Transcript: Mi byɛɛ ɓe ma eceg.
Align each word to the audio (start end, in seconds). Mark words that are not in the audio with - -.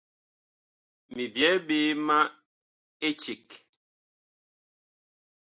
Mi 1.13 1.23
byɛɛ 1.33 1.55
ɓe 1.67 1.77
ma 2.07 2.17
eceg. 3.07 3.45